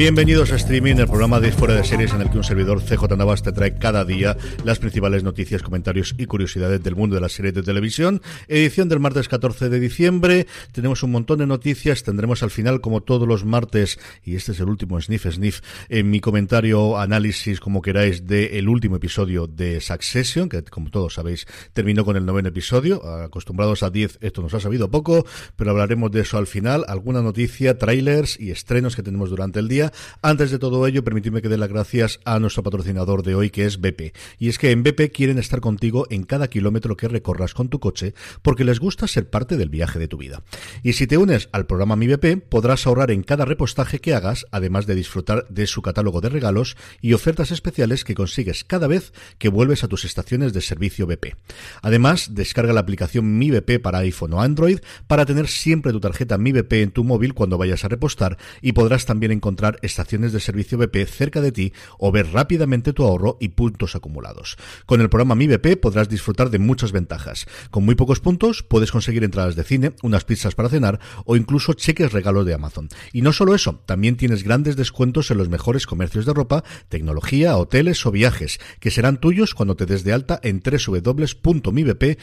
[0.00, 3.18] Bienvenidos a Streaming, el programa de Fuera de Series en el que un servidor CJ
[3.18, 4.34] Navas te trae cada día
[4.64, 8.22] las principales noticias, comentarios y curiosidades del mundo de las series de televisión.
[8.48, 10.46] Edición del martes 14 de diciembre.
[10.72, 12.02] Tenemos un montón de noticias.
[12.02, 16.08] Tendremos al final, como todos los martes, y este es el último Sniff Sniff, en
[16.08, 22.06] mi comentario, análisis, como queráis, del último episodio de Succession, que como todos sabéis, terminó
[22.06, 23.04] con el noveno episodio.
[23.04, 26.86] Acostumbrados a 10, esto nos ha sabido poco, pero hablaremos de eso al final.
[26.88, 29.89] Alguna noticia, trailers y estrenos que tenemos durante el día.
[30.22, 33.66] Antes de todo ello, permitidme que dé las gracias a nuestro patrocinador de hoy, que
[33.66, 34.14] es BP.
[34.38, 37.80] Y es que en BP quieren estar contigo en cada kilómetro que recorras con tu
[37.80, 40.42] coche, porque les gusta ser parte del viaje de tu vida.
[40.82, 44.46] Y si te unes al programa Mi BP, podrás ahorrar en cada repostaje que hagas,
[44.50, 49.12] además de disfrutar de su catálogo de regalos y ofertas especiales que consigues cada vez
[49.38, 51.36] que vuelves a tus estaciones de servicio BP.
[51.82, 56.38] Además, descarga la aplicación Mi BP para iPhone o Android para tener siempre tu tarjeta
[56.38, 60.40] Mi BP en tu móvil cuando vayas a repostar y podrás también encontrar estaciones de
[60.40, 64.56] servicio BP cerca de ti o ver rápidamente tu ahorro y puntos acumulados.
[64.86, 67.46] Con el programa Mi BP podrás disfrutar de muchas ventajas.
[67.70, 71.72] Con muy pocos puntos puedes conseguir entradas de cine, unas pizzas para cenar o incluso
[71.74, 72.88] cheques regalos de Amazon.
[73.12, 77.56] Y no solo eso, también tienes grandes descuentos en los mejores comercios de ropa, tecnología,
[77.56, 82.20] hoteles o viajes, que serán tuyos cuando te des de alta en www.mibp.es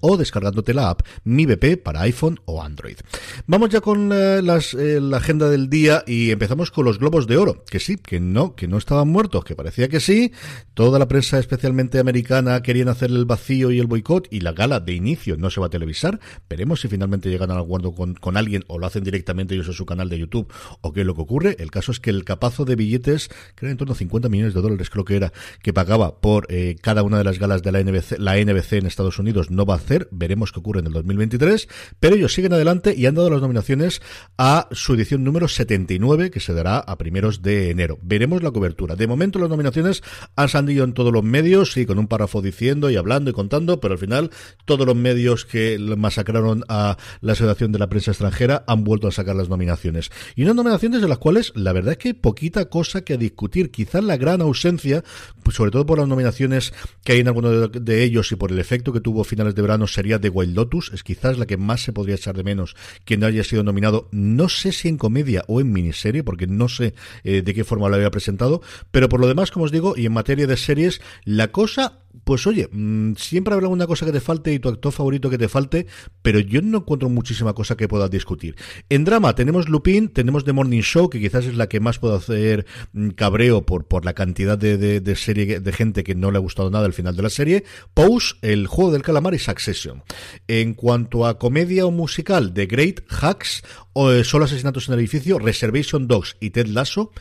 [0.00, 2.98] o descargándote la app Mi BP para iPhone o Android.
[3.46, 7.36] Vamos ya con eh, eh, la agenda del día y empezamos con los Globos de
[7.36, 10.32] Oro, que sí, que no, que no estaban muertos, que parecía que sí.
[10.74, 14.80] Toda la prensa, especialmente americana, querían hacer el vacío y el boicot y la gala
[14.80, 16.20] de inicio no se va a televisar.
[16.48, 19.74] Veremos si finalmente llegan al acuerdo con, con alguien o lo hacen directamente ellos en
[19.74, 21.56] su canal de YouTube o qué es lo que ocurre.
[21.58, 24.54] El caso es que el capazo de billetes, que era en torno a 50 millones
[24.54, 27.72] de dólares, creo que era, que pagaba por eh, cada una de las galas de
[27.72, 30.08] la NBC, la NBC en Estados Unidos no va a hacer.
[30.10, 31.68] Veremos qué ocurre en el 2023.
[32.00, 34.02] Pero ellos siguen adelante y han dado las nominaciones
[34.38, 37.98] a su edición número 79, que se dará a primeros de enero.
[38.02, 38.94] Veremos la cobertura.
[38.94, 40.02] De momento las nominaciones
[40.36, 43.80] han salido en todos los medios, sí, con un párrafo diciendo y hablando y contando,
[43.80, 44.30] pero al final
[44.64, 49.12] todos los medios que masacraron a la Asociación de la Prensa Extranjera han vuelto a
[49.12, 50.10] sacar las nominaciones.
[50.36, 53.70] Y unas nominaciones de las cuales la verdad es que hay poquita cosa que discutir.
[53.70, 55.02] Quizás la gran ausencia,
[55.42, 58.58] pues sobre todo por las nominaciones que hay en alguno de, ellos y por el
[58.58, 60.92] efecto que tuvo finales de verano, sería de Wild Lotus.
[60.92, 64.08] Es quizás la que más se podría echar de menos quien no haya sido nominado.
[64.12, 67.88] No sé si en comedia o en miniserie, porque no sé eh, de qué forma
[67.88, 68.60] lo había presentado,
[68.90, 72.46] pero por lo demás, como os digo, y en materia de series, la cosa pues
[72.46, 75.48] oye, mmm, siempre habrá alguna cosa que te falte y tu actor favorito que te
[75.48, 75.86] falte,
[76.22, 78.56] pero yo no encuentro muchísima cosa que puedas discutir.
[78.88, 82.14] En drama tenemos Lupin, tenemos The Morning Show, que quizás es la que más puedo
[82.14, 86.38] hacer mmm, cabreo por, por la cantidad de, de, serie de gente que no le
[86.38, 87.64] ha gustado nada al final de la serie.
[87.94, 90.02] Pose, El Juego del Calamar y Succession.
[90.48, 93.62] En cuanto a comedia o musical, The Great Hacks,
[93.92, 97.12] o eh, Solo Asesinatos en el Edificio, Reservation Dogs y Ted Lasso,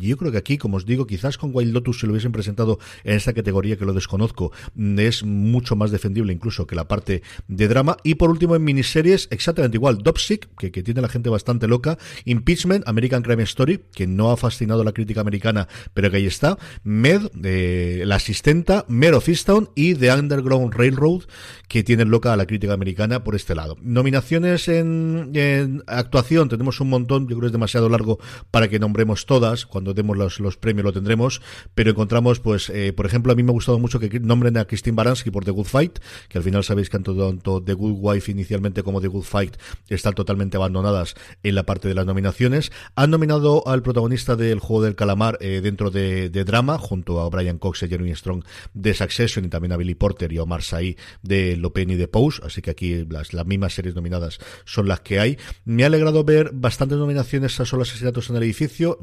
[0.00, 2.78] yo creo que aquí, como os digo, quizás con Wild Lotus se lo hubiesen presentado
[3.04, 4.52] en esta categoría que lo desconozco,
[4.96, 7.96] es mucho más defendible incluso que la parte de drama.
[8.02, 11.98] Y por último, en miniseries, exactamente igual, Dopsic, que, que tiene la gente bastante loca,
[12.24, 16.26] Impeachment, American Crime Story, que no ha fascinado a la crítica americana, pero que ahí
[16.26, 21.22] está, Med, eh, La Asistenta, Mare of Easttown y The Underground Railroad,
[21.68, 23.76] que tienen loca a la crítica americana por este lado.
[23.80, 28.18] Nominaciones en, en actuación, tenemos un montón, yo creo que es demasiado largo
[28.50, 29.66] para que nombremos todas.
[29.84, 31.42] Cuando demos los, los premios lo tendremos,
[31.74, 34.64] pero encontramos, pues, eh, por ejemplo, a mí me ha gustado mucho que nombren a
[34.64, 35.98] Christine Baranski por The Good Fight,
[36.30, 39.56] que al final sabéis que tanto, The Good Wife inicialmente como The Good Fight
[39.88, 42.72] están totalmente abandonadas en la parte de las nominaciones.
[42.94, 47.58] Han nominado al protagonista del juego del calamar eh, dentro de, drama, junto a Brian
[47.58, 48.42] Cox y Jeremy Strong
[48.72, 52.40] de Succession y también a Billy Porter y Omar Sy de Lopen y de Pose,
[52.42, 55.36] así que aquí las, las mismas series nominadas son las que hay.
[55.66, 58.98] Me ha alegrado ver bastantes nominaciones a solo asesinatos en el edificio.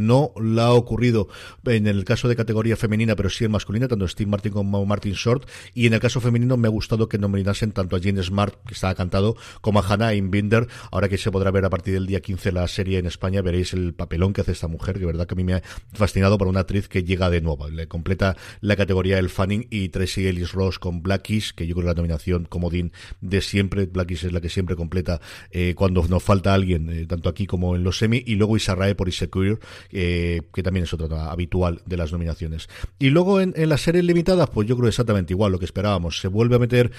[0.00, 1.28] No la ha ocurrido
[1.66, 5.12] en el caso de categoría femenina, pero sí en masculina, tanto Steve Martin como Martin
[5.12, 5.48] Short.
[5.74, 8.74] Y en el caso femenino me ha gustado que nominasen tanto a Jane Smart, que
[8.74, 10.66] estaba cantado, como a Hannah Binder.
[10.90, 13.74] Ahora que se podrá ver a partir del día 15 la serie en España, veréis
[13.74, 15.62] el papelón que hace esta mujer, que verdad que a mí me ha
[15.92, 17.68] fascinado para una actriz que llega de nuevo.
[17.68, 21.84] Le completa la categoría El Fanning y Tracy Ellis Ross con Blackies, que yo creo
[21.84, 23.86] que la nominación como Dean de siempre.
[23.86, 25.20] Blackies es la que siempre completa
[25.50, 28.22] eh, cuando nos falta alguien, eh, tanto aquí como en los semi.
[28.26, 29.58] Y luego Isarrae por Insecure,
[29.92, 32.68] eh, que también es otra habitual de las nominaciones.
[32.98, 36.20] Y luego en, las series limitadas, pues yo creo exactamente igual lo que esperábamos.
[36.20, 36.90] Se vuelve a meter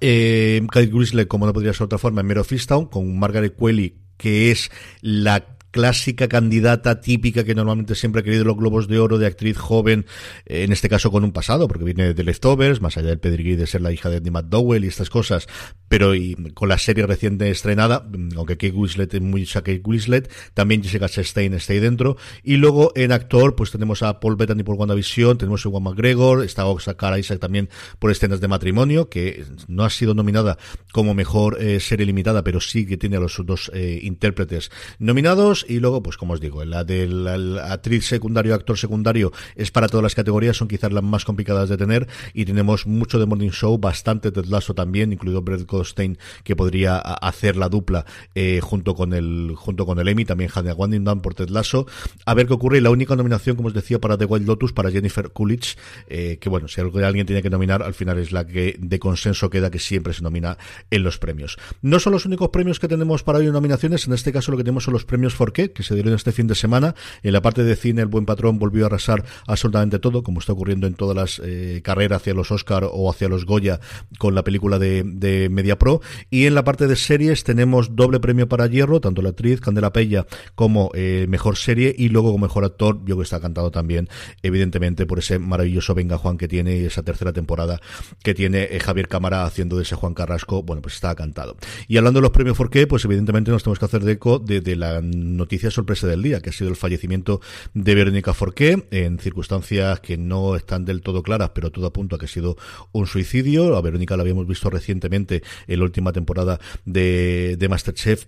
[0.00, 3.96] eh, Kate como no podría ser de otra forma, en Mero Fistown, con Margaret Qualley,
[4.16, 9.18] que es la clásica candidata típica que normalmente siempre ha querido los Globos de Oro
[9.18, 10.06] de actriz joven,
[10.46, 13.56] eh, en este caso con un pasado, porque viene de Leftovers, más allá del pedigrí
[13.56, 15.46] de ser la hija de Andy McDowell y estas cosas,
[15.88, 20.30] pero y con la serie reciente estrenada, mm, aunque Kate Winslet es muy Kate Winslet,
[20.54, 24.62] también Jessica Chastain está ahí dentro, y luego en actor, pues tenemos a Paul Bettany
[24.62, 27.68] por WandaVision, tenemos a Juan McGregor, está Oscar Isaac también
[27.98, 30.58] por escenas de matrimonio, que no ha sido nominada
[30.92, 35.59] como mejor eh, serie limitada, pero sí que tiene a los dos eh, intérpretes nominados,
[35.68, 40.02] y luego, pues como os digo, la del actriz secundario, actor secundario es para todas
[40.02, 43.78] las categorías, son quizás las más complicadas de tener y tenemos mucho de Morning Show,
[43.78, 48.04] bastante Ted Lasso también, incluido Brett Goldstein que podría hacer la dupla
[48.34, 51.86] eh, junto con el junto con el Emmy, también Hannah Wandington por Ted Lasso.
[52.26, 54.90] A ver qué ocurre la única nominación, como os decía, para The Wild Lotus, para
[54.90, 55.76] Jennifer Coolidge,
[56.08, 59.50] eh, que bueno, si alguien tiene que nominar, al final es la que de consenso
[59.50, 60.58] queda que siempre se nomina
[60.90, 61.58] en los premios.
[61.82, 64.56] No son los únicos premios que tenemos para hoy en nominaciones, en este caso lo
[64.56, 66.94] que tenemos son los premios For que se dieron este fin de semana.
[67.22, 70.52] En la parte de cine, el buen patrón volvió a arrasar absolutamente todo, como está
[70.52, 73.80] ocurriendo en todas las eh, carreras hacia los Oscar o hacia los Goya
[74.18, 76.00] con la película de, de Media Pro.
[76.30, 79.92] Y en la parte de series tenemos doble premio para Hierro, tanto la actriz Candela
[79.92, 84.08] Pella como eh, mejor serie y luego como mejor actor, yo que está cantado también,
[84.42, 87.80] evidentemente, por ese maravilloso Venga Juan que tiene y esa tercera temporada
[88.22, 91.56] que tiene eh, Javier Cámara haciendo de ese Juan Carrasco, bueno, pues está cantado.
[91.88, 92.86] Y hablando de los premios ¿por qué?
[92.86, 95.00] Pues evidentemente nos tenemos que hacer de eco de, de la
[95.40, 97.40] noticia sorpresa del día, que ha sido el fallecimiento
[97.74, 102.18] de Verónica Forqué, en circunstancias que no están del todo claras, pero todo apunta a
[102.18, 102.56] que ha sido
[102.92, 103.76] un suicidio.
[103.76, 108.26] A Verónica la habíamos visto recientemente en la última temporada de, de Masterchef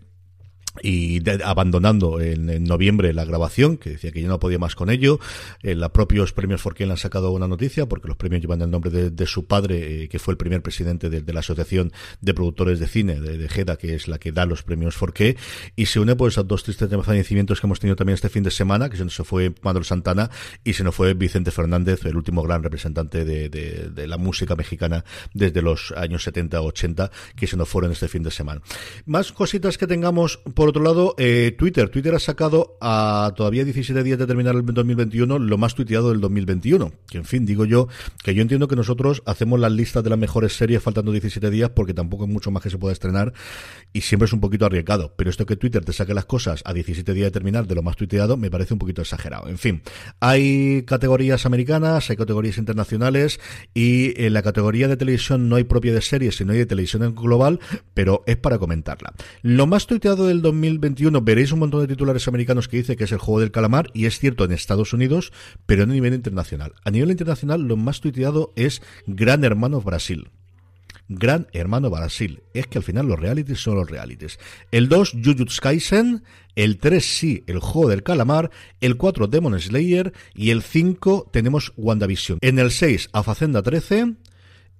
[0.82, 5.18] y abandonando en, noviembre la grabación, que decía que ya no podía más con ello.
[5.62, 8.70] Eh, los propios premios Forqué le han sacado una noticia, porque los premios llevan el
[8.70, 12.78] nombre de, su padre, eh, que fue el primer presidente de, la Asociación de Productores
[12.78, 15.36] de Cine de, de, GEDA, que es la que da los premios Forqué,
[15.76, 18.50] y se une pues a dos tristes fallecimientos que hemos tenido también este fin de
[18.50, 20.30] semana, que se nos fue Manuel Santana
[20.64, 25.62] y se nos fue Vicente Fernández, el último gran representante de, la música mexicana desde
[25.62, 28.60] los años 70-80, que se nos fueron este fin de semana.
[29.06, 31.88] Más cositas que tengamos otro lado, eh, Twitter.
[31.88, 36.20] Twitter ha sacado a todavía 17 días de terminar el 2021 lo más tuiteado del
[36.20, 36.92] 2021.
[37.08, 37.88] Que en fin, digo yo,
[38.22, 41.70] que yo entiendo que nosotros hacemos las listas de las mejores series faltando 17 días
[41.70, 43.32] porque tampoco hay mucho más que se pueda estrenar
[43.92, 45.14] y siempre es un poquito arriesgado.
[45.16, 47.82] Pero esto que Twitter te saque las cosas a 17 días de terminar de lo
[47.82, 49.48] más tuiteado me parece un poquito exagerado.
[49.48, 49.82] En fin,
[50.20, 53.40] hay categorías americanas, hay categorías internacionales
[53.74, 57.02] y en la categoría de televisión no hay propia de series, sino hay de televisión
[57.02, 57.60] en global,
[57.94, 59.12] pero es para comentarla.
[59.42, 63.12] Lo más tuiteado del 2021 veréis un montón de titulares americanos que dice que es
[63.12, 65.32] el juego del calamar y es cierto en Estados Unidos,
[65.66, 66.74] pero a nivel internacional.
[66.84, 70.30] A nivel internacional lo más tuiteado es Gran Hermano Brasil.
[71.08, 72.42] Gran Hermano Brasil.
[72.54, 74.38] Es que al final los realities son los realities.
[74.70, 76.22] El 2, Jujutsu Kaisen.
[76.54, 78.50] El 3, sí, el juego del calamar.
[78.80, 80.12] El 4, Demon Slayer.
[80.34, 82.38] Y el 5, tenemos WandaVision.
[82.40, 84.14] En el 6, A Facenda 13.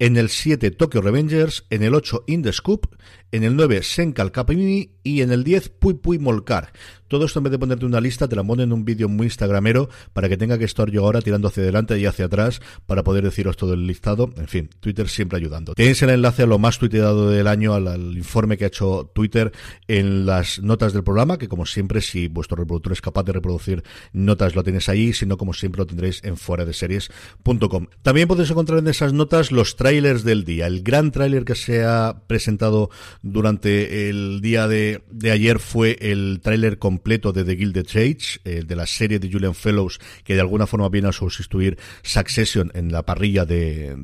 [0.03, 1.65] En el 7, Tokyo Revengers.
[1.71, 2.93] En el 8, In the Scoop.
[3.31, 6.73] En el 9, Senkal Capimini y en el 10, Pui Pui Molcar.
[7.13, 9.27] Todo esto en vez de ponerte una lista, te la ponen en un vídeo muy
[9.27, 13.05] instagramero para que tenga que estar yo ahora tirando hacia adelante y hacia atrás para
[13.05, 14.31] poder deciros todo el listado.
[14.39, 15.75] En fin, Twitter siempre ayudando.
[15.75, 19.53] Tenéis el enlace a lo más tuiteado del año, al, informe que ha hecho Twitter
[19.89, 23.83] en las notas del programa, que como siempre, si vuestro reproductor es capaz de reproducir
[24.15, 27.89] notas, lo tenéis ahí, si no, como siempre, lo tendréis en fuera de series.com.
[28.01, 30.67] También podéis encontrar en esas notas los trailers del día.
[30.67, 32.89] El gran trailer que se ha presentado
[33.21, 38.63] durante el día de, ayer fue el tráiler completo completo de The Gilded Age, eh,
[38.65, 42.93] de la serie de Julian Fellows, que de alguna forma viene a sustituir Succession en
[42.93, 43.97] la parrilla de,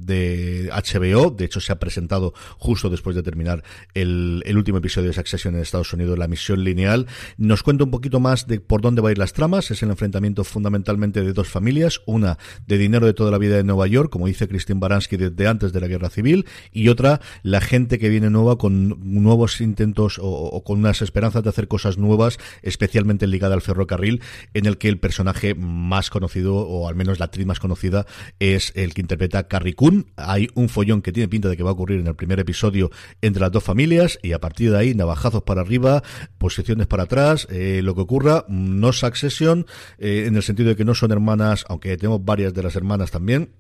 [0.73, 1.31] HBO.
[1.31, 3.63] De hecho, se ha presentado justo después de terminar
[3.95, 7.07] el, el último episodio de Succession en Estados Unidos, la misión lineal.
[7.37, 9.71] Nos cuenta un poquito más de por dónde va a ir las tramas.
[9.71, 12.01] Es el enfrentamiento fundamentalmente de dos familias.
[12.05, 12.37] Una
[12.67, 15.73] de dinero de toda la vida de Nueva York, como dice Christine Baranski desde antes
[15.73, 20.65] de la guerra civil, y otra, la gente que viene nueva con nuevos intentos o,
[20.65, 24.21] con unas esperanzas de hacer cosas nuevas, especialmente ligada al ferrocarril,
[24.55, 28.07] en el que el personaje más conocido, o al menos la actriz más conocida,
[28.39, 30.07] es el que interpreta Carrie Coon.
[30.17, 32.91] Hay un follón que tiene pinta de que va a ocurrir en el primer episodio
[33.23, 36.03] entre las dos familias, y a partir de ahí, navajazos para arriba,
[36.39, 39.67] posiciones para atrás, eh, lo que ocurra, no Succession,
[39.99, 43.11] eh, en el sentido de que no son hermanas, aunque tenemos varias de las hermanas
[43.11, 43.51] también,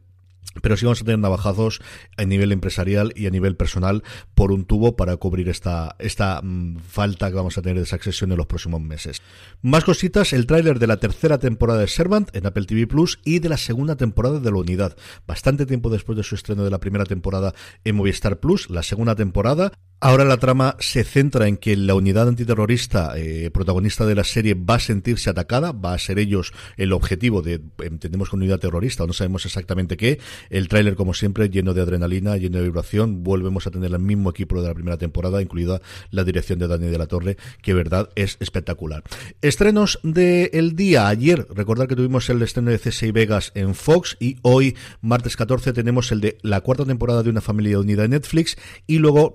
[0.62, 1.80] pero sí vamos a tener navajazos
[2.16, 4.02] a nivel empresarial y a nivel personal
[4.34, 8.30] por un tubo para cubrir esta, esta mm, falta que vamos a tener de Succession
[8.32, 9.22] en los próximos meses.
[9.62, 13.38] Más cositas, el tráiler de la tercera temporada de Servant en Apple TV Plus y
[13.38, 14.96] de la segunda temporada de La Unidad.
[15.26, 19.14] Bastante tiempo después de su estreno de la primera temporada en Movistar Plus, la segunda
[19.14, 24.22] temporada Ahora la trama se centra en que la unidad antiterrorista eh, protagonista de la
[24.22, 28.60] serie va a sentirse atacada, va a ser ellos el objetivo de, entendemos que unidad
[28.60, 30.20] terrorista, no sabemos exactamente qué.
[30.50, 33.24] El tráiler, como siempre, lleno de adrenalina, lleno de vibración.
[33.24, 36.86] Volvemos a tener el mismo equipo de la primera temporada, incluida la dirección de Dani
[36.86, 39.02] de la Torre, que verdad es espectacular.
[39.42, 41.08] Estrenos del día.
[41.08, 45.72] Ayer, recordar que tuvimos el estreno de C6 Vegas en Fox y hoy, martes 14,
[45.72, 49.34] tenemos el de la cuarta temporada de Una familia unida en Netflix y luego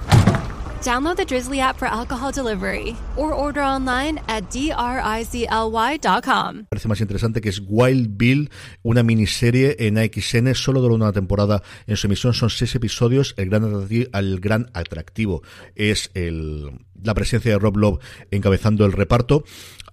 [0.83, 4.71] Download the Drizzly app for alcohol delivery or order online at drizly.com.
[6.69, 8.49] Parece más interesante que es Wild Bill,
[8.81, 13.35] una miniserie en AXN, solo durante una temporada en su emisión, son seis episodios.
[13.37, 15.43] El gran, el gran atractivo
[15.75, 16.71] es el,
[17.03, 17.99] la presencia de Rob Love
[18.31, 19.43] encabezando el reparto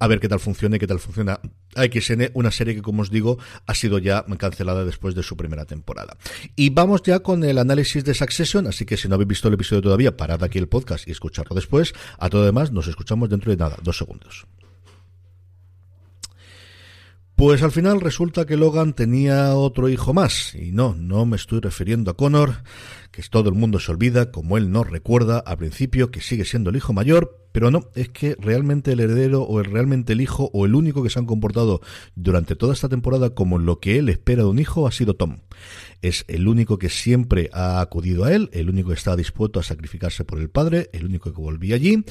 [0.00, 1.40] a ver qué tal funciona y qué tal funciona
[1.74, 5.64] AXN, una serie que, como os digo, ha sido ya cancelada después de su primera
[5.64, 6.16] temporada.
[6.56, 9.54] Y vamos ya con el análisis de Succession, así que si no habéis visto el
[9.54, 11.92] episodio todavía, parad aquí el podcast y escucharlo después.
[12.18, 14.46] A todo demás, nos escuchamos dentro de nada, dos segundos.
[17.38, 21.60] Pues al final resulta que Logan tenía otro hijo más, y no, no me estoy
[21.60, 22.64] refiriendo a Connor,
[23.10, 26.70] que todo el mundo se olvida, como él no recuerda al principio que sigue siendo
[26.70, 30.50] el hijo mayor, pero no, es que realmente el heredero o el, realmente el hijo
[30.52, 31.80] o el único que se han comportado
[32.14, 35.38] durante toda esta temporada como lo que él espera de un hijo ha sido Tom.
[36.00, 39.64] Es el único que siempre ha acudido a él, el único que está dispuesto a
[39.64, 42.04] sacrificarse por el padre, el único que volvía allí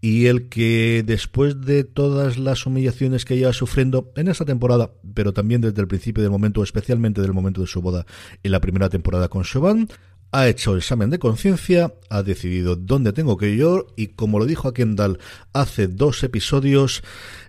[0.00, 5.32] y el que después de todas las humillaciones que lleva sufriendo en esta temporada, pero
[5.34, 8.06] también desde el principio del momento, especialmente del momento de su boda
[8.42, 9.88] en la primera temporada con Siobhan,
[10.32, 13.66] ha hecho el examen de conciencia, ha decidido dónde tengo que ir
[13.96, 15.18] y como lo dijo a Kendall
[15.52, 17.02] hace dos episodios,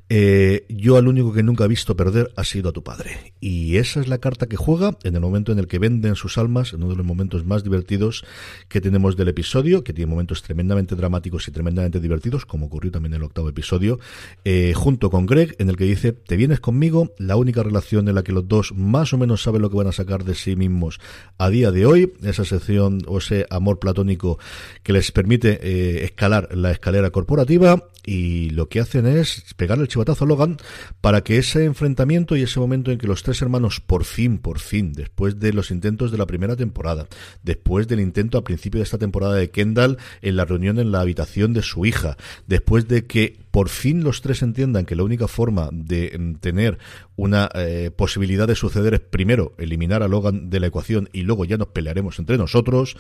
[0.10, 3.34] eh, yo al único que nunca he visto perder ha sido a tu padre.
[3.42, 6.38] Y esa es la carta que juega en el momento en el que venden sus
[6.38, 8.24] almas, en uno de los momentos más divertidos
[8.70, 13.14] que tenemos del episodio, que tiene momentos tremendamente dramáticos y tremendamente divertidos, como ocurrió también
[13.14, 14.00] en el octavo episodio,
[14.46, 18.16] eh, junto con Greg, en el que dice, te vienes conmigo, la única relación en
[18.16, 20.56] la que los dos más o menos saben lo que van a sacar de sí
[20.56, 21.00] mismos
[21.38, 24.40] a día de hoy, esa sección o ese amor platónico
[24.84, 29.90] que les permite eh, escalar la escalera corporativa y lo que hacen es pegarle el
[29.98, 30.58] chivatazo Logan
[31.02, 34.60] para que ese enfrentamiento y ese momento en que los tres hermanos por fin, por
[34.60, 37.08] fin, después de los intentos de la primera temporada,
[37.42, 41.02] después del intento a principio de esta temporada de Kendall en la reunión en la
[41.02, 45.28] habitación de su hija, después de que por fin los tres entiendan que la única
[45.28, 46.78] forma de mm, tener
[47.16, 51.44] una eh, posibilidad de suceder es primero eliminar a Logan de la ecuación y luego
[51.44, 52.96] ya nos pelearemos entre nosotros,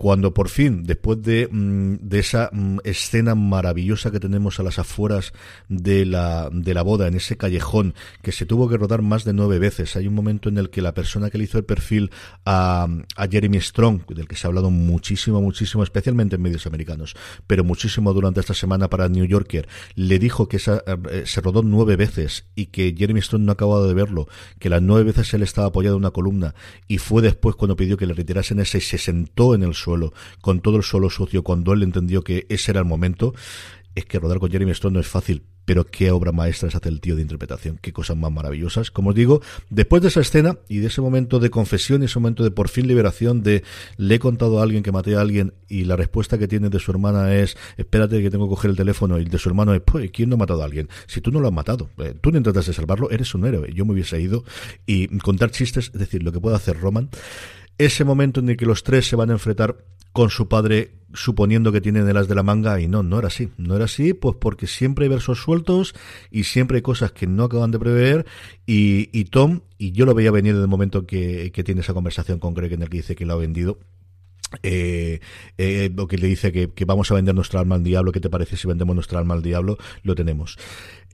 [0.00, 4.78] cuando por fin, después de, mm, de esa mm, escena maravillosa que tenemos a las
[4.78, 5.34] afueras
[5.68, 9.34] de la, de la boda, en ese callejón, que se tuvo que rodar más de
[9.34, 12.10] nueve veces, hay un momento en el que la persona que le hizo el perfil
[12.46, 17.14] a, a Jeremy Strong, del que se ha hablado muchísimo, muchísimo, especialmente en medios americanos,
[17.46, 21.62] pero muchísimo durante esta semana para New Yorker, le dijo que esa, eh, se rodó
[21.62, 25.32] nueve veces y que Jeremy Strong no ha acabado de verlo, que las nueve veces
[25.34, 26.54] él estaba apoyado en una columna
[26.88, 30.12] y fue después cuando pidió que le retirasen ese y se sentó en el suelo
[30.40, 33.34] con todo el suelo sucio cuando él entendió que ese era el momento
[33.94, 36.92] es que rodar con Jeremy Strong no es fácil, pero qué obra maestra es hacer
[36.92, 38.90] el tío de interpretación, qué cosas más maravillosas.
[38.90, 42.18] Como os digo, después de esa escena y de ese momento de confesión y ese
[42.18, 43.62] momento de por fin liberación de
[43.96, 46.78] le he contado a alguien que maté a alguien y la respuesta que tiene de
[46.80, 49.80] su hermana es espérate que tengo que coger el teléfono y de su hermano es
[49.80, 50.88] pues ¿quién no ha matado a alguien?
[51.06, 53.72] Si tú no lo has matado, eh, tú no intentas de salvarlo, eres un héroe,
[53.72, 54.44] yo me hubiese ido
[54.86, 57.10] y contar chistes, es decir, lo que puede hacer Roman
[57.80, 59.78] ese momento en el que los tres se van a enfrentar
[60.12, 63.28] con su padre suponiendo que tienen el as de la manga y no, no era
[63.28, 63.50] así.
[63.58, 65.94] No era así, pues porque siempre hay versos sueltos
[66.30, 68.26] y siempre hay cosas que no acaban de prever
[68.66, 71.94] y, y Tom, y yo lo veía venir desde el momento que, que tiene esa
[71.94, 73.78] conversación con Greg en el que dice que lo ha vendido,
[74.62, 75.20] eh,
[75.58, 78.30] eh, que le dice que, que, vamos a vender nuestra alma al diablo, ¿qué te
[78.30, 79.78] parece si vendemos nuestra alma al diablo?
[80.02, 80.58] Lo tenemos.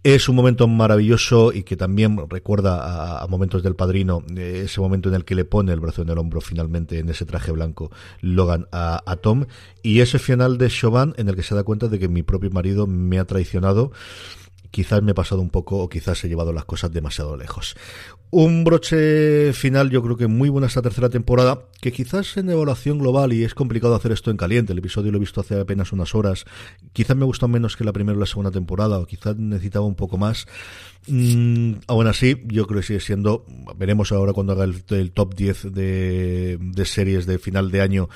[0.06, 5.08] Es un momento maravilloso y que también recuerda a, momentos del padrino, eh, ese momento
[5.08, 7.90] en el que le pone el brazo en el hombro finalmente en ese traje blanco
[8.20, 9.46] Logan a, a Tom.
[9.82, 12.52] Y ese final de Chauvin en el que se da cuenta de que mi propio
[12.52, 13.90] marido me ha traicionado
[14.70, 17.76] quizás me he pasado un poco o quizás he llevado las cosas demasiado lejos.
[18.30, 22.98] Un broche final, yo creo que muy buena esta tercera temporada, que quizás en evaluación
[22.98, 25.92] global, y es complicado hacer esto en caliente, el episodio lo he visto hace apenas
[25.92, 26.44] unas horas,
[26.92, 29.94] quizás me gustó menos que la primera o la segunda temporada, o quizás necesitaba un
[29.94, 30.46] poco más.
[31.06, 33.46] Mm, aún así, yo creo que sigue siendo,
[33.76, 38.08] veremos ahora cuando haga el, top 10 de, de series de final de año,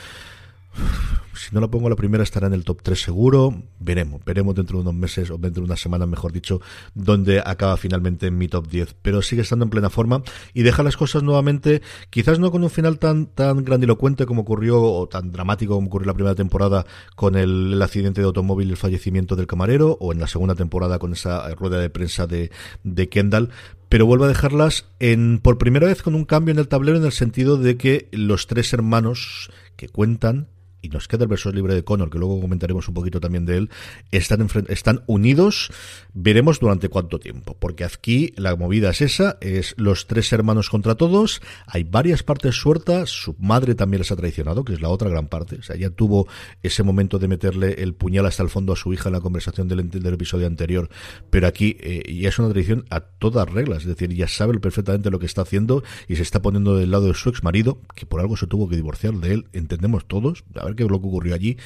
[1.40, 3.62] si no la pongo la primera estará en el top 3 seguro.
[3.78, 6.60] Veremos, veremos dentro de unos meses o dentro de unas semanas, mejor dicho,
[6.94, 8.96] donde acaba finalmente en mi top 10.
[9.00, 10.22] Pero sigue estando en plena forma
[10.52, 14.82] y deja las cosas nuevamente, quizás no con un final tan, tan grandilocuente como ocurrió
[14.82, 16.86] o tan dramático como ocurrió en la primera temporada
[17.16, 20.54] con el, el accidente de automóvil y el fallecimiento del camarero o en la segunda
[20.54, 22.50] temporada con esa rueda de prensa de,
[22.84, 23.50] de Kendall,
[23.88, 27.04] pero vuelvo a dejarlas en por primera vez con un cambio en el tablero en
[27.04, 30.48] el sentido de que los tres hermanos que cuentan
[30.82, 33.56] y nos queda el verso libre de Connor, que luego comentaremos un poquito también de
[33.56, 33.70] él,
[34.10, 35.70] están, están unidos,
[36.14, 40.94] veremos durante cuánto tiempo, porque aquí la movida es esa, es los tres hermanos contra
[40.94, 45.08] todos, hay varias partes sueltas, su madre también les ha traicionado, que es la otra
[45.08, 46.26] gran parte, o sea, ya tuvo
[46.62, 49.68] ese momento de meterle el puñal hasta el fondo a su hija en la conversación
[49.68, 50.88] del, del episodio anterior,
[51.30, 55.10] pero aquí eh, ya es una traición a todas reglas, es decir, ya sabe perfectamente
[55.10, 58.06] lo que está haciendo y se está poniendo del lado de su ex marido, que
[58.06, 61.00] por algo se tuvo que divorciar de él, entendemos todos, a ver qué es lo
[61.00, 61.56] que ocurrió allí,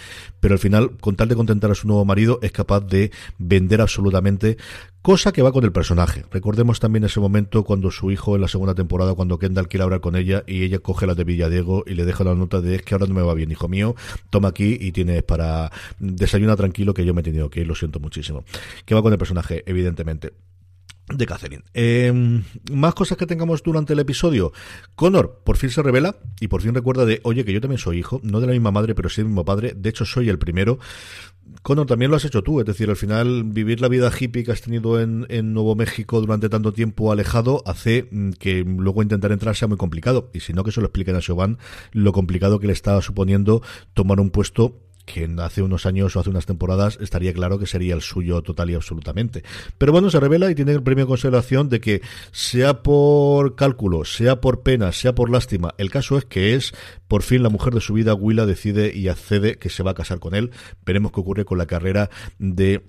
[0.40, 3.80] pero al final, con tal de contentar a su nuevo marido, es capaz de vender
[3.80, 4.56] absolutamente
[5.02, 6.24] cosa que va con el personaje.
[6.30, 10.00] Recordemos también ese momento cuando su hijo en la segunda temporada, cuando Kendall quiere hablar
[10.00, 12.82] con ella y ella coge la de Villadiego y le deja la nota de es
[12.82, 13.94] que ahora no me va bien, hijo mío,
[14.30, 17.74] toma aquí y tienes para desayunar tranquilo que yo me he tenido que ir, lo
[17.74, 18.44] siento muchísimo.
[18.86, 20.32] Que va con el personaje, evidentemente
[21.08, 21.64] de Catherine.
[21.74, 24.52] Eh, más cosas que tengamos durante el episodio.
[24.94, 27.98] Connor por fin se revela y por fin recuerda de, oye, que yo también soy
[27.98, 29.74] hijo, no de la misma madre, pero sí del mismo padre.
[29.76, 30.78] De hecho, soy el primero.
[31.62, 34.52] Connor, también lo has hecho tú, es decir, al final vivir la vida hippie que
[34.52, 39.68] has tenido en, Nuevo México durante tanto tiempo alejado hace que luego intentar entrar sea
[39.68, 40.30] muy complicado.
[40.32, 41.58] Y si no, que se lo expliquen a Siobhan
[41.92, 43.62] lo complicado que le estaba suponiendo
[43.92, 47.94] tomar un puesto que hace unos años o hace unas temporadas estaría claro que sería
[47.94, 49.44] el suyo total y absolutamente.
[49.78, 54.04] Pero bueno, se revela y tiene el premio de consideración de que sea por cálculo,
[54.04, 56.72] sea por pena, sea por lástima, el caso es que es
[57.08, 59.94] por fin la mujer de su vida, Willa decide y accede que se va a
[59.94, 60.50] casar con él.
[60.84, 62.82] Veremos qué ocurre con la carrera de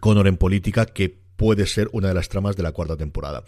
[0.00, 3.44] Connor en política que puede ser una de las tramas de la cuarta temporada.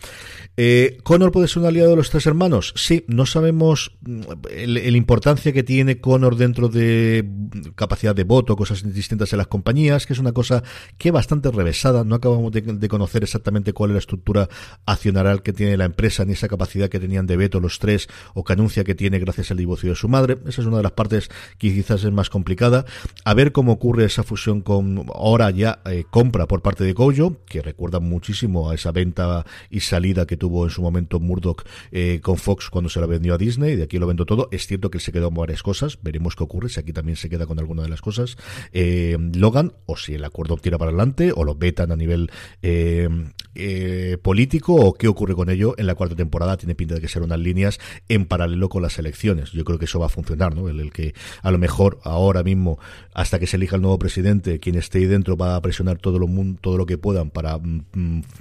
[0.56, 2.72] Eh, ¿Connor puede ser un aliado de los tres hermanos?
[2.76, 7.28] Sí, no sabemos la importancia que tiene Connor dentro de
[7.74, 10.62] capacidad de voto, cosas distintas en las compañías, que es una cosa
[10.96, 12.04] que es bastante revesada.
[12.04, 14.48] No acabamos de, conocer exactamente cuál es la estructura
[14.86, 18.44] accionaral que tiene la empresa, ni esa capacidad que tenían de veto los tres, o
[18.44, 20.38] que anuncia que tiene gracias al divorcio de su madre.
[20.46, 22.84] Esa es una de las partes que quizás es más complicada.
[23.24, 27.36] A ver cómo ocurre esa fusión con ahora ya eh, compra por parte de Gojo,
[27.46, 31.62] que recuerda muchísimo a esa venta y salida que tuvo en su momento Murdoch
[31.92, 34.48] eh, con Fox cuando se la vendió a Disney, de aquí lo vendo todo.
[34.50, 37.30] Es cierto que se quedó con varias cosas, veremos qué ocurre, si aquí también se
[37.30, 38.36] queda con alguna de las cosas.
[38.72, 43.08] Eh, Logan, o si el acuerdo tira para adelante, o lo vetan a nivel eh,
[43.54, 47.06] eh, político, o qué ocurre con ello en la cuarta temporada, tiene pinta de que
[47.06, 49.52] ser unas líneas en paralelo con las elecciones.
[49.52, 50.68] Yo creo que eso va a funcionar, ¿no?
[50.68, 52.80] El, el que a lo mejor ahora mismo,
[53.14, 56.18] hasta que se elija el nuevo presidente, quien esté ahí dentro va a presionar todo
[56.18, 56.26] lo,
[56.60, 57.56] todo lo que puedan para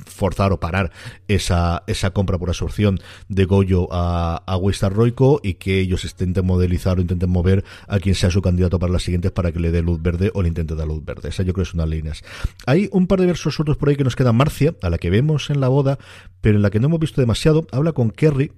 [0.06, 0.92] forzar o parar
[1.28, 6.98] esa, esa compra por absorción de Goyo a, a Roico y que ellos intenten modelizar
[6.98, 9.82] o intenten mover a quien sea su candidato para las siguientes para que le dé
[9.82, 11.30] luz verde o le intente dar luz verde.
[11.30, 12.24] Esa yo creo que es una líneas.
[12.66, 15.10] Hay un par de versos sueltos por ahí que nos queda Marcia, a la que
[15.10, 15.98] vemos en la boda,
[16.42, 17.66] pero en la que no hemos visto demasiado.
[17.72, 18.52] Habla con Kerry,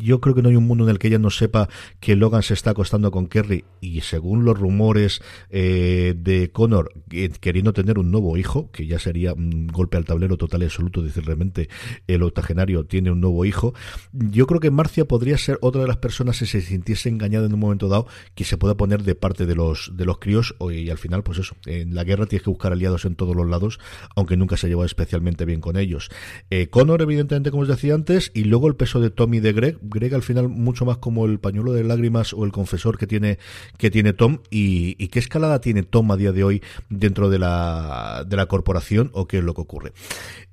[0.00, 1.68] yo creo que no hay un mundo en el que ella no sepa
[2.00, 6.92] que Logan se está acostando con Kerry y según los rumores eh, de Connor
[7.40, 11.02] queriendo tener un nuevo hijo, que ya sería un golpe al tablero total y absoluto
[11.02, 11.68] decir realmente
[12.06, 13.74] el octogenario tiene un nuevo hijo,
[14.12, 17.54] yo creo que Marcia podría ser otra de las personas si se sintiese engañada en
[17.54, 20.90] un momento dado que se pueda poner de parte de los de los críos y
[20.90, 23.78] al final pues eso, en la guerra tienes que buscar aliados en todos los lados,
[24.16, 26.10] aunque nunca se lleva especialmente bien con ellos.
[26.50, 29.78] Eh, Connor evidentemente como os decía antes y luego el peso de Tommy de Greg,
[29.90, 33.38] Greg al final mucho más como el pañuelo de lágrimas o el confesor que tiene
[33.76, 37.38] que tiene Tom y, y qué escalada tiene Tom a día de hoy dentro de
[37.38, 39.92] la de la corporación o qué es lo que ocurre.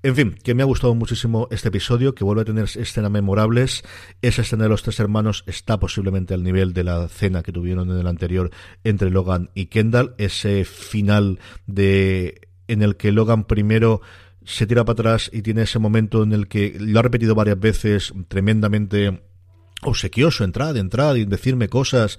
[0.03, 3.83] En fin, que me ha gustado muchísimo este episodio, que vuelve a tener escenas memorables.
[4.21, 7.89] Esa escena de los tres hermanos está posiblemente al nivel de la cena que tuvieron
[7.91, 8.51] en el anterior
[8.83, 10.13] entre Logan y Kendall.
[10.17, 14.01] Ese final de en el que Logan primero
[14.43, 17.59] se tira para atrás y tiene ese momento en el que lo ha repetido varias
[17.59, 19.21] veces tremendamente
[19.83, 22.17] obsequioso, entrada, entrada y decirme cosas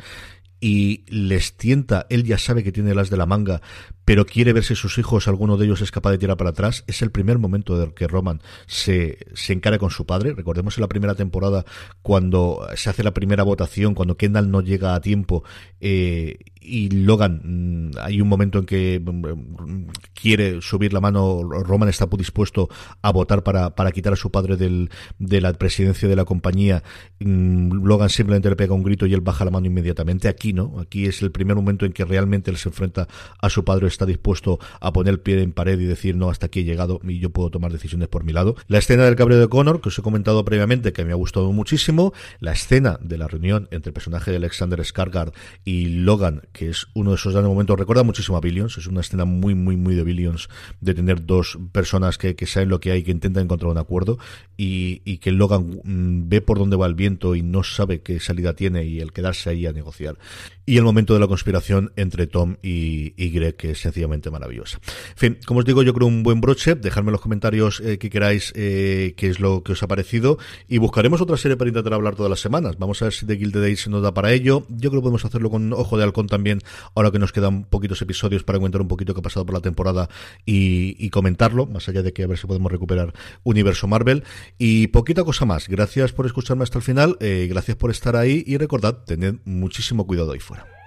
[0.61, 3.62] y les tienta, él ya sabe que tiene las de la manga,
[4.05, 6.85] pero quiere ver si sus hijos, alguno de ellos es capaz de tirar para atrás,
[6.87, 10.35] es el primer momento de que Roman se, se encara con su padre.
[10.35, 11.64] Recordemos en la primera temporada,
[12.03, 15.44] cuando se hace la primera votación, cuando Kendall no llega a tiempo,
[15.81, 21.88] eh, y Logan, mm, hay un momento en que mm, quiere subir la mano, Roman
[21.88, 22.68] está dispuesto
[23.02, 26.83] a votar para, para quitar a su padre del, de la presidencia de la compañía,
[27.20, 30.28] mm, Logan simplemente le pega un grito y él baja la mano inmediatamente.
[30.28, 33.09] Aquí no, aquí es el primer momento en que realmente él se enfrenta
[33.40, 36.46] a su padre está dispuesto a poner el pie en pared y decir no, hasta
[36.46, 38.57] aquí he llegado y yo puedo tomar decisiones por mi lado.
[38.66, 41.52] La escena del cabreo de Connor, que os he comentado previamente, que me ha gustado
[41.52, 42.12] muchísimo.
[42.40, 45.33] La escena de la reunión entre el personaje de Alexander Skargard
[45.64, 49.01] y Logan, que es uno de esos grandes momentos, recuerda muchísimo a Billions, es una
[49.01, 50.49] escena muy, muy, muy de Billions,
[50.81, 54.18] de tener dos personas que, que saben lo que hay, que intentan encontrar un acuerdo
[54.57, 58.18] y, y que Logan mm, ve por dónde va el viento y no sabe qué
[58.18, 60.18] salida tiene y el quedarse ahí a negociar.
[60.66, 64.79] Y el momento de la conspiración entre Tom y, y Greg, que es sencillamente maravillosa.
[65.12, 66.75] En fin, como os digo, yo creo un buen broche.
[66.75, 70.37] Dejadme en los comentarios eh, que queráis eh, qué es lo que os ha parecido.
[70.68, 72.77] Y buscaremos otra serie para intentar hablar todas las semanas.
[72.79, 74.66] Vamos a ver si The Guild Days nos da para ello.
[74.68, 76.61] Yo creo que podemos hacerlo con Ojo de Halcón también,
[76.94, 79.61] ahora que nos quedan poquitos episodios para comentar un poquito qué ha pasado por la
[79.61, 80.09] temporada
[80.46, 84.22] y, comentarlo, más allá de que a ver si podemos recuperar Universo Marvel.
[84.57, 85.68] Y poquita cosa más.
[85.68, 87.16] Gracias por escucharme hasta el final.
[87.20, 90.78] Eh, gracias por estar ahí y recordad, tened muchísimo cuidado ahí fuera.